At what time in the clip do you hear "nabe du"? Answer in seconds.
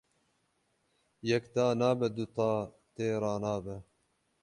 1.79-2.25